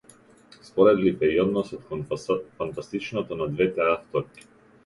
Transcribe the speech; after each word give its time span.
Споредлив 0.67 1.19
е 1.21 1.25
и 1.33 1.37
односот 1.41 1.85
кон 1.91 2.01
фантастичното 2.57 3.35
на 3.35 3.47
двете 3.49 3.81
авторки. 3.81 4.47